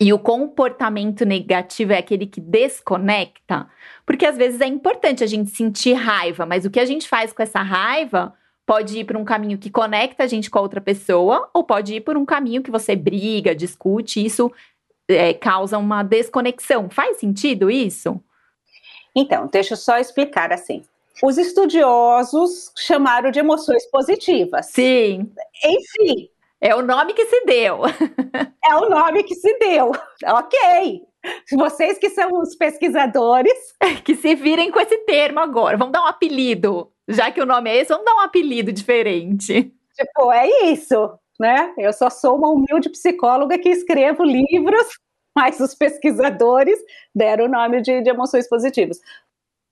[0.00, 3.66] e o comportamento negativo é aquele que desconecta,
[4.04, 7.32] porque às vezes é importante a gente sentir raiva, mas o que a gente faz
[7.32, 8.34] com essa raiva
[8.66, 11.94] pode ir por um caminho que conecta a gente com a outra pessoa, ou pode
[11.94, 14.52] ir por um caminho que você briga, discute, isso
[15.08, 16.88] é, causa uma desconexão.
[16.90, 18.20] Faz sentido isso?
[19.14, 20.82] Então, deixa eu só explicar assim.
[21.22, 24.66] Os estudiosos chamaram de emoções positivas.
[24.66, 25.32] Sim.
[25.64, 26.28] Enfim,
[26.60, 27.80] é o nome que se deu.
[28.68, 29.92] é o nome que se deu.
[30.26, 31.02] Ok.
[31.52, 33.74] Vocês que são os pesquisadores.
[34.04, 35.76] Que se virem com esse termo agora.
[35.76, 36.92] Vamos dar um apelido.
[37.08, 39.72] Já que o nome é esse, vamos dar um apelido diferente.
[39.96, 41.72] Tipo, é isso, né?
[41.78, 44.86] Eu só sou uma humilde psicóloga que escrevo livros,
[45.34, 46.78] mas os pesquisadores
[47.14, 49.00] deram o nome de, de emoções positivas.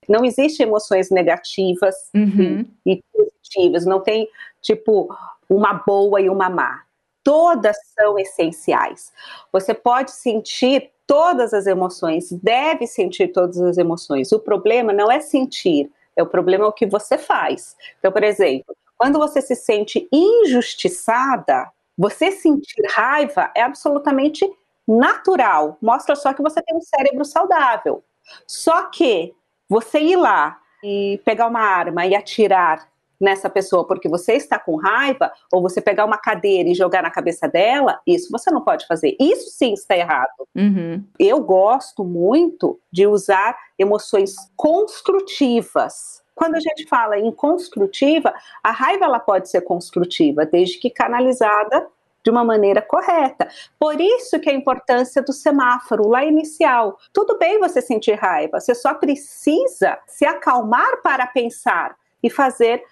[0.09, 2.65] Não existe emoções negativas uhum.
[2.87, 3.87] e, e positivas.
[3.87, 4.29] Não tem,
[4.61, 5.15] tipo,
[5.49, 6.83] uma boa e uma má.
[7.23, 9.13] Todas são essenciais.
[9.51, 14.33] Você pode sentir todas as emoções, deve sentir todas as emoções.
[14.33, 17.77] O problema não é sentir, é o problema é o que você faz.
[17.99, 24.49] Então, por exemplo, quando você se sente injustiçada, você sentir raiva é absolutamente
[24.87, 25.79] natural.
[25.81, 28.03] Mostra só que você tem um cérebro saudável.
[28.47, 29.35] Só que
[29.69, 32.89] você ir lá e pegar uma arma e atirar
[33.21, 37.11] nessa pessoa porque você está com raiva, ou você pegar uma cadeira e jogar na
[37.11, 39.17] cabeça dela, isso você não pode fazer.
[39.19, 40.47] Isso sim está errado.
[40.55, 41.03] Uhum.
[41.19, 46.23] Eu gosto muito de usar emoções construtivas.
[46.35, 51.87] Quando a gente fala em construtiva, a raiva ela pode ser construtiva, desde que canalizada
[52.25, 53.49] de uma maneira correta.
[53.79, 56.99] Por isso que a importância do semáforo lá inicial.
[57.13, 62.83] Tudo bem você sentir raiva, você só precisa se acalmar para pensar e fazer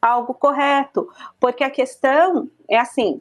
[0.00, 1.08] algo correto,
[1.40, 3.20] porque a questão é assim: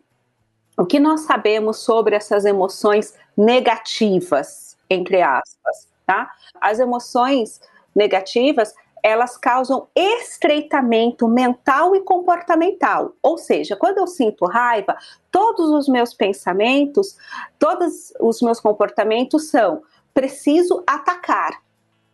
[0.77, 6.29] o que nós sabemos sobre essas emoções negativas, entre aspas, tá?
[6.59, 7.61] As emoções
[7.95, 13.13] negativas, elas causam estreitamento mental e comportamental.
[13.21, 14.95] Ou seja, quando eu sinto raiva,
[15.31, 17.17] todos os meus pensamentos,
[17.57, 19.81] todos os meus comportamentos são
[20.13, 21.61] preciso atacar,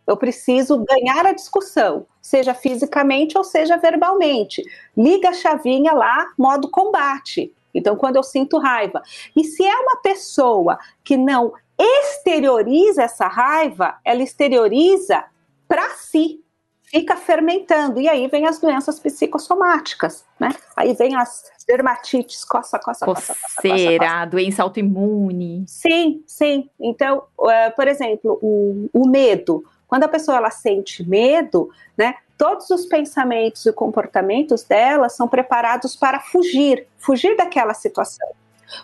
[0.06, 4.62] eu preciso ganhar a discussão, seja fisicamente ou seja verbalmente.
[4.96, 7.52] Liga a chavinha lá, modo combate.
[7.74, 9.02] Então, quando eu sinto raiva.
[9.36, 15.24] E se é uma pessoa que não exterioriza essa raiva, ela exterioriza
[15.68, 16.42] para si,
[16.90, 18.00] fica fermentando.
[18.00, 20.54] E aí vem as doenças psicossomáticas, né?
[20.76, 23.34] Aí vem as dermatites, coça, coça, coça.
[23.56, 24.26] Coceira, coça, coça.
[24.26, 25.64] doença autoimune.
[25.66, 26.68] Sim, sim.
[26.80, 29.64] Então, uh, por exemplo, o, o medo.
[29.86, 35.96] Quando a pessoa ela sente medo, né, todos os pensamentos e comportamentos dela são preparados
[35.96, 38.28] para fugir, fugir daquela situação.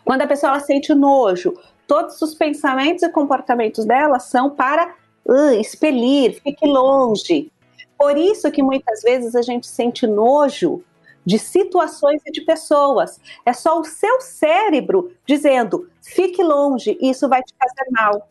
[0.05, 1.55] Quando a pessoa ela sente nojo,
[1.87, 4.95] todos os pensamentos e comportamentos dela são para
[5.27, 7.51] uh, expelir, fique longe.
[7.98, 10.83] Por isso que muitas vezes a gente sente nojo
[11.24, 13.20] de situações e de pessoas.
[13.46, 18.28] É só o seu cérebro dizendo: fique longe, isso vai te fazer mal.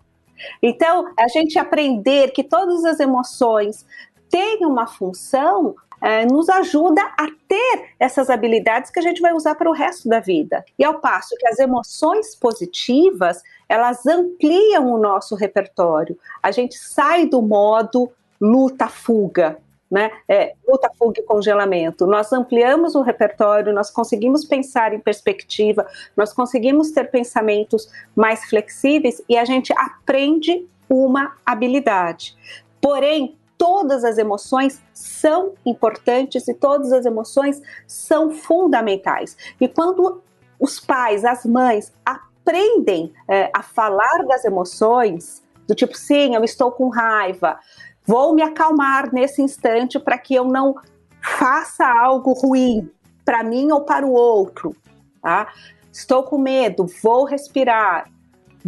[0.61, 3.85] Então, a gente aprender que todas as emoções
[4.29, 9.55] têm uma função é, nos ajuda a ter essas habilidades que a gente vai usar
[9.55, 10.65] para o resto da vida.
[10.77, 16.19] E ao passo que as emoções positivas, elas ampliam o nosso repertório.
[16.41, 18.11] A gente sai do modo
[18.43, 19.57] luta-fuga,
[19.89, 20.11] né?
[20.27, 22.05] É, luta, fuga e congelamento.
[22.05, 29.21] Nós ampliamos o repertório, nós conseguimos pensar em perspectiva, nós conseguimos ter pensamentos mais flexíveis
[29.29, 32.35] e a gente aprende uma habilidade.
[32.81, 39.37] Porém, todas as emoções são importantes e todas as emoções são fundamentais.
[39.61, 40.21] E quando
[40.59, 46.71] os pais, as mães aprendem é, a falar das emoções, do tipo, sim, eu estou
[46.71, 47.57] com raiva,
[48.05, 50.75] Vou me acalmar nesse instante para que eu não
[51.21, 52.89] faça algo ruim
[53.23, 54.75] para mim ou para o outro,
[55.21, 55.47] tá?
[55.91, 58.09] Estou com medo, vou respirar.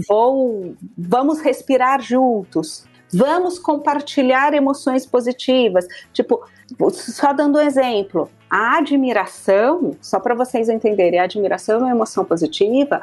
[0.07, 2.85] Vou, vamos respirar juntos.
[3.13, 5.87] Vamos compartilhar emoções positivas.
[6.11, 6.45] Tipo,
[6.91, 12.25] só dando um exemplo, a admiração, só para vocês entenderem, a admiração é uma emoção
[12.25, 13.01] positiva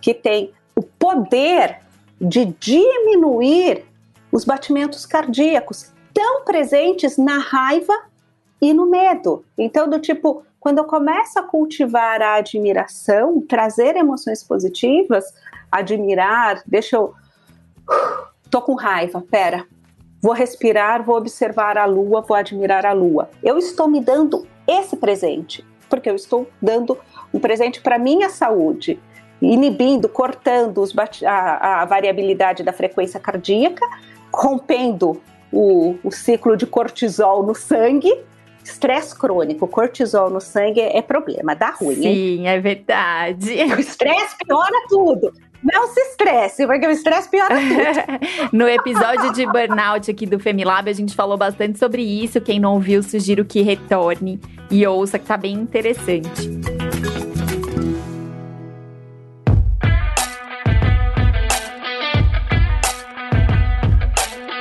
[0.00, 1.78] que tem o poder
[2.20, 3.84] de diminuir
[4.30, 7.94] os batimentos cardíacos tão presentes na raiva
[8.60, 9.44] e no medo.
[9.56, 15.24] Então, do tipo, quando eu começo a cultivar a admiração, trazer emoções positivas,
[15.70, 17.14] admirar, deixa eu.
[18.50, 19.64] Tô com raiva, pera.
[20.20, 23.30] Vou respirar, vou observar a lua, vou admirar a lua.
[23.42, 26.98] Eu estou me dando esse presente, porque eu estou dando
[27.32, 29.00] um presente para minha saúde,
[29.40, 30.84] inibindo, cortando
[31.24, 33.86] a, a, variabilidade da frequência cardíaca,
[34.32, 35.20] rompendo
[35.52, 38.12] o, o ciclo de cortisol no sangue.
[38.62, 41.94] Estresse crônico, cortisol no sangue é, problema, dá ruim.
[41.96, 42.48] Sim, hein?
[42.48, 43.54] é verdade.
[43.76, 45.32] O estresse piora tudo.
[45.62, 48.48] Não se estresse, porque o estresse piora tudo.
[48.52, 52.40] no episódio de burnout aqui do Femilab, a gente falou bastante sobre isso.
[52.40, 54.38] Quem não ouviu, sugiro que retorne
[54.70, 56.89] e ouça, que tá bem interessante.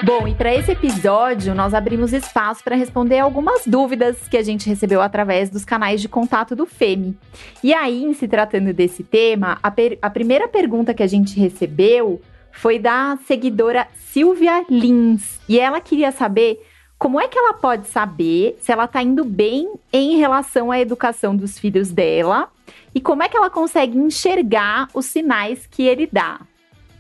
[0.10, 4.68] Bom, e para esse episódio, nós abrimos espaço para responder algumas dúvidas que a gente
[4.68, 7.16] recebeu através dos canais de contato do FEME.
[7.64, 12.20] E aí, em se tratando desse tema, a, a primeira pergunta que a gente recebeu
[12.52, 15.40] foi da seguidora Silvia Lins.
[15.48, 16.60] E ela queria saber
[16.98, 21.36] como é que ela pode saber se ela está indo bem em relação à educação
[21.36, 22.50] dos filhos dela
[22.96, 26.40] e como é que ela consegue enxergar os sinais que ele dá.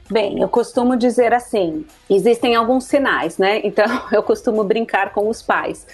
[0.09, 3.61] Bem, eu costumo dizer assim: existem alguns sinais, né?
[3.63, 5.85] Então eu costumo brincar com os pais.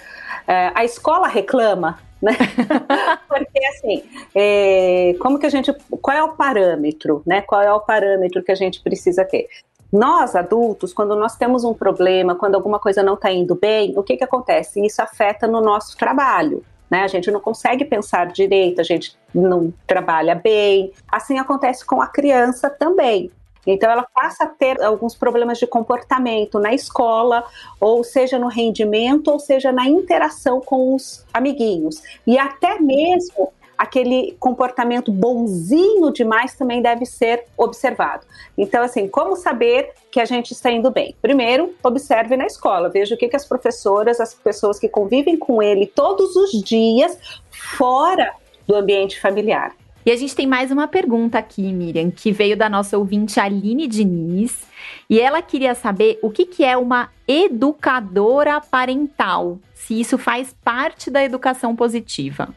[0.48, 2.32] É, a escola reclama, né?
[3.28, 4.02] Porque assim,
[4.34, 7.42] é, como que a gente, qual é o parâmetro, né?
[7.42, 9.48] Qual é o parâmetro que a gente precisa ter?
[9.92, 14.02] Nós adultos, quando nós temos um problema, quando alguma coisa não está indo bem, o
[14.02, 14.84] que que acontece?
[14.84, 16.64] Isso afeta no nosso trabalho.
[16.90, 17.02] Né?
[17.02, 20.92] A gente não consegue pensar direito, a gente não trabalha bem.
[21.10, 23.30] Assim acontece com a criança também.
[23.66, 27.44] Então, ela passa a ter alguns problemas de comportamento na escola,
[27.80, 32.02] ou seja no rendimento, ou seja na interação com os amiguinhos.
[32.26, 38.26] E até mesmo aquele comportamento bonzinho demais também deve ser observado.
[38.56, 41.14] Então, assim, como saber que a gente está indo bem?
[41.20, 45.62] Primeiro, observe na escola, veja o que, que as professoras, as pessoas que convivem com
[45.62, 47.18] ele todos os dias,
[47.50, 48.32] fora
[48.66, 49.74] do ambiente familiar.
[50.06, 53.88] E a gente tem mais uma pergunta aqui, Miriam, que veio da nossa ouvinte Aline
[53.88, 54.62] Diniz.
[55.10, 61.10] E ela queria saber o que, que é uma educadora parental, se isso faz parte
[61.10, 62.54] da educação positiva.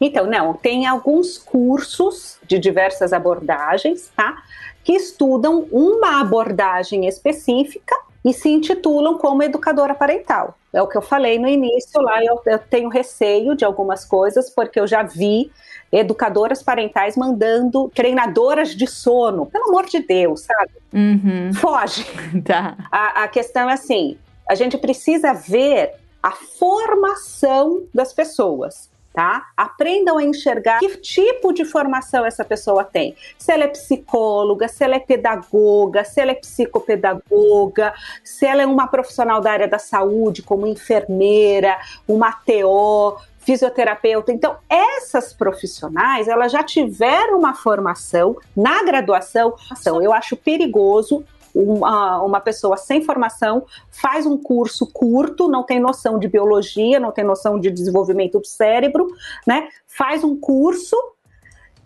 [0.00, 4.40] Então, não, tem alguns cursos de diversas abordagens, tá?
[4.84, 10.56] Que estudam uma abordagem específica e se intitulam como educadora parental.
[10.72, 14.48] É o que eu falei no início lá, eu, eu tenho receio de algumas coisas,
[14.48, 15.50] porque eu já vi
[15.90, 19.46] educadoras parentais mandando treinadoras de sono.
[19.46, 20.72] Pelo amor de Deus, sabe?
[20.92, 21.52] Uhum.
[21.54, 22.06] Foge.
[22.44, 22.76] Tá.
[22.90, 24.16] A, a questão é assim:
[24.48, 25.92] a gente precisa ver
[26.22, 29.48] a formação das pessoas tá?
[29.56, 33.14] Aprendam a enxergar que tipo de formação essa pessoa tem.
[33.38, 37.92] Se ela é psicóloga, se ela é pedagoga, se ela é psicopedagoga,
[38.24, 41.76] se ela é uma profissional da área da saúde, como enfermeira,
[42.08, 44.32] uma TO, fisioterapeuta.
[44.32, 49.54] Então, essas profissionais, elas já tiveram uma formação na graduação.
[50.00, 51.24] Eu acho perigoso
[51.54, 57.12] uma, uma pessoa sem formação faz um curso curto, não tem noção de biologia, não
[57.12, 59.08] tem noção de desenvolvimento do cérebro,
[59.46, 59.68] né?
[59.86, 60.96] Faz um curso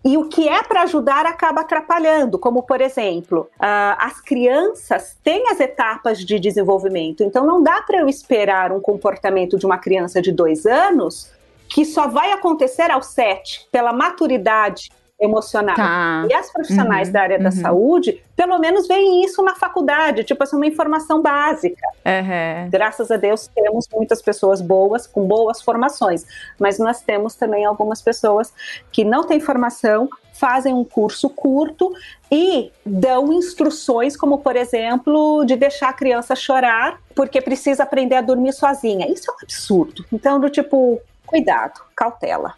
[0.05, 5.59] e o que é para ajudar acaba atrapalhando, como por exemplo, as crianças têm as
[5.59, 10.31] etapas de desenvolvimento, então não dá para eu esperar um comportamento de uma criança de
[10.31, 11.31] dois anos
[11.67, 14.89] que só vai acontecer aos sete, pela maturidade
[15.19, 15.75] emocional.
[15.75, 16.25] Tá.
[16.29, 17.43] E as profissionais uhum, da área uhum.
[17.43, 21.85] da saúde, pelo menos veem isso na faculdade, tipo, essa é uma informação básica.
[22.05, 22.69] Uhum.
[22.69, 26.25] Graças a Deus temos muitas pessoas boas, com boas formações,
[26.59, 28.53] mas nós temos também algumas pessoas
[28.91, 31.91] que não têm formação, fazem um curso curto
[32.31, 38.21] e dão instruções, como por exemplo, de deixar a criança chorar porque precisa aprender a
[38.21, 39.11] dormir sozinha.
[39.11, 40.05] Isso é um absurdo.
[40.13, 42.53] Então, do tipo, cuidado, cautela.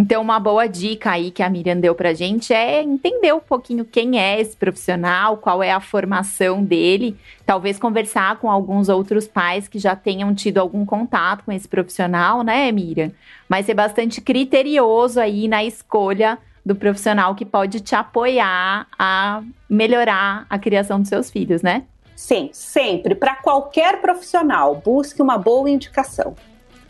[0.00, 3.84] Então, uma boa dica aí que a Miriam deu pra gente é entender um pouquinho
[3.84, 9.66] quem é esse profissional, qual é a formação dele, talvez conversar com alguns outros pais
[9.66, 13.10] que já tenham tido algum contato com esse profissional, né, Miriam?
[13.48, 20.46] Mas ser bastante criterioso aí na escolha do profissional que pode te apoiar a melhorar
[20.48, 21.82] a criação dos seus filhos, né?
[22.14, 23.16] Sim, sempre.
[23.16, 26.36] Para qualquer profissional, busque uma boa indicação.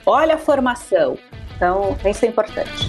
[0.04, 1.16] Olha a formação,
[1.58, 2.88] então, isso é importante.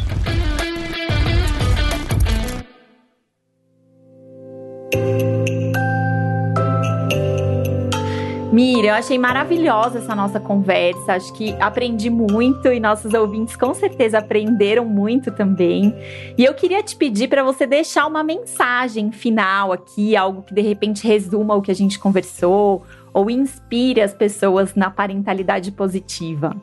[8.54, 11.14] Mira, eu achei maravilhosa essa nossa conversa.
[11.14, 15.96] Acho que aprendi muito e nossos ouvintes com certeza aprenderam muito também.
[16.38, 20.62] E eu queria te pedir para você deixar uma mensagem final aqui, algo que de
[20.62, 26.56] repente resuma o que a gente conversou ou inspire as pessoas na parentalidade positiva.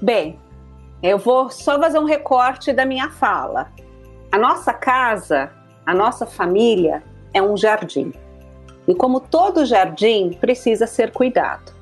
[0.00, 0.38] Bem,
[1.02, 3.70] eu vou só fazer um recorte da minha fala.
[4.32, 5.50] A nossa casa,
[5.84, 8.12] a nossa família é um jardim.
[8.88, 11.72] E como todo jardim, precisa ser cuidado.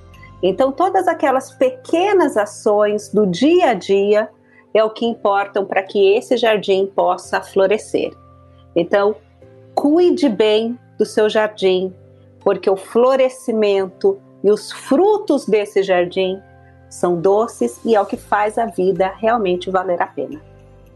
[0.43, 4.29] Então, todas aquelas pequenas ações do dia a dia
[4.75, 8.13] é o que importam para que esse jardim possa florescer.
[8.75, 9.15] Então,
[9.75, 11.95] cuide bem do seu jardim,
[12.41, 16.41] porque o florescimento e os frutos desse jardim
[16.95, 20.41] são doces e é o que faz a vida realmente valer a pena.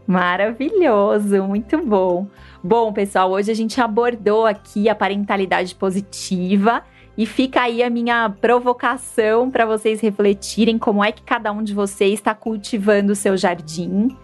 [0.07, 2.25] Maravilhoso, muito bom.
[2.63, 6.83] Bom, pessoal, hoje a gente abordou aqui a parentalidade positiva
[7.17, 11.73] e fica aí a minha provocação para vocês refletirem como é que cada um de
[11.73, 14.15] vocês está cultivando o seu jardim.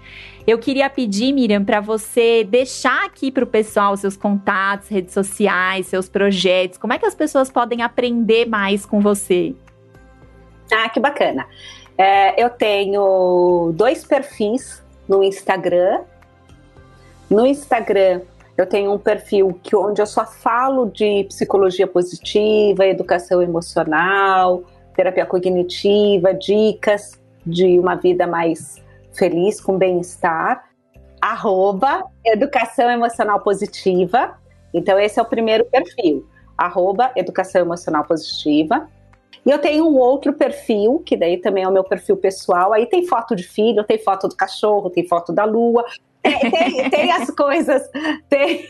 [0.47, 5.87] Eu queria pedir, Miriam, para você deixar aqui para o pessoal seus contatos, redes sociais,
[5.87, 6.77] seus projetos.
[6.77, 9.53] Como é que as pessoas podem aprender mais com você?
[10.71, 11.47] Ah, que bacana.
[11.97, 16.01] É, eu tenho dois perfis no Instagram.
[17.29, 18.21] No Instagram,
[18.57, 24.63] eu tenho um perfil que, onde eu só falo de psicologia positiva, educação emocional,
[24.95, 28.81] terapia cognitiva, dicas de uma vida mais
[29.13, 30.69] feliz, com bem-estar.
[31.21, 34.37] Arroba Educação Emocional Positiva.
[34.73, 36.27] Então, esse é o primeiro perfil.
[36.57, 38.87] Arroba Educação Emocional Positiva.
[39.45, 42.73] E eu tenho um outro perfil, que daí também é o meu perfil pessoal.
[42.73, 45.85] Aí tem foto de filho, tem foto do cachorro, tem foto da lua.
[46.21, 47.87] Tem, tem, tem as coisas,
[48.27, 48.67] tem,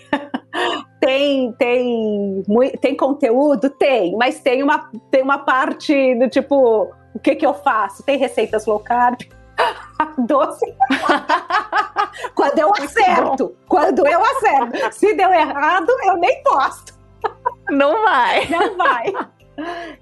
[1.00, 2.44] tem, tem,
[2.82, 3.70] tem conteúdo?
[3.70, 8.04] Tem, mas tem uma, tem uma parte do tipo, o que que eu faço?
[8.04, 9.20] Tem receitas low carb,
[10.28, 10.66] doce.
[12.36, 14.94] quando eu acerto, quando eu acerto.
[14.94, 16.94] Se deu errado, eu nem posto.
[17.70, 18.48] Não vai.
[18.50, 19.14] Não vai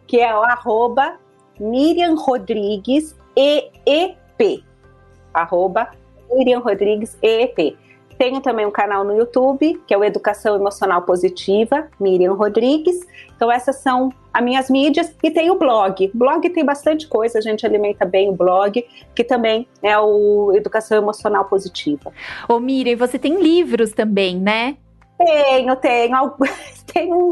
[0.07, 1.17] que é o arroba
[1.59, 4.63] Miriam Rodrigues EEP.
[5.33, 5.89] Arroba
[6.31, 7.77] Miriam Rodrigues EEP.
[8.17, 12.99] Tenho também um canal no YouTube, que é o Educação Emocional Positiva, Miriam Rodrigues.
[13.35, 15.13] Então, essas são as minhas mídias.
[15.23, 16.11] E tem o blog.
[16.13, 18.85] O blog tem bastante coisa, a gente alimenta bem o blog,
[19.15, 22.11] que também é o Educação Emocional Positiva.
[22.47, 24.77] Ô, Miriam, você tem livros também, né?
[25.17, 26.33] Tenho, tenho.
[26.93, 27.29] tenho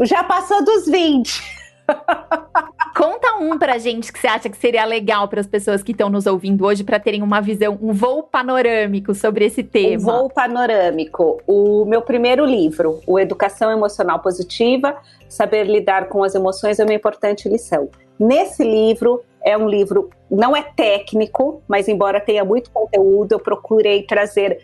[0.00, 1.61] já passou dos 20.
[2.96, 6.10] Conta um pra gente que você acha que seria legal para as pessoas que estão
[6.10, 9.96] nos ouvindo hoje para terem uma visão, um voo panorâmico sobre esse tema.
[9.96, 11.40] Um voo panorâmico.
[11.46, 14.96] O meu primeiro livro, O Educação Emocional Positiva,
[15.28, 17.88] Saber Lidar com as Emoções é uma importante lição.
[18.18, 24.02] Nesse livro, é um livro, não é técnico, mas embora tenha muito conteúdo, eu procurei
[24.02, 24.60] trazer,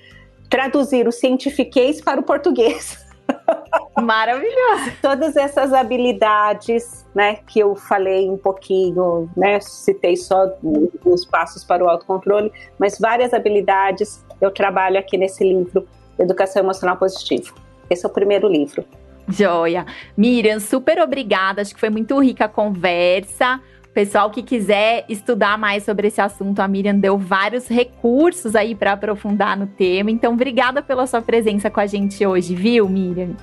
[0.48, 3.04] traduzir o cientifiquez para o português.
[4.00, 4.92] Maravilhoso.
[5.02, 10.46] Todas essas habilidades, né, que eu falei um pouquinho, né, citei só
[11.04, 15.86] os passos para o autocontrole, mas várias habilidades eu trabalho aqui nesse livro,
[16.18, 17.52] Educação Emocional Positiva.
[17.90, 18.84] Esse é o primeiro livro.
[19.28, 19.84] Joia.
[20.16, 21.60] Miriam, super obrigada.
[21.60, 23.60] Acho que foi muito rica a conversa.
[23.98, 28.92] Pessoal que quiser estudar mais sobre esse assunto, a Miriam deu vários recursos aí para
[28.92, 30.08] aprofundar no tema.
[30.08, 33.34] Então, obrigada pela sua presença com a gente hoje, viu, Miriam?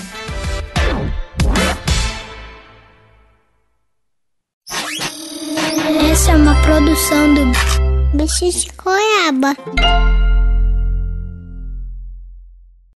[6.10, 7.81] Essa é uma produção do
[8.14, 9.56] Bicho de Goiaba.